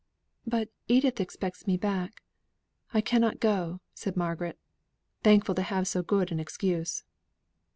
[0.47, 2.23] "But Edith expects me back
[2.91, 4.57] I cannot go," said Margaret,
[5.21, 7.03] thankful to have so good an excuse.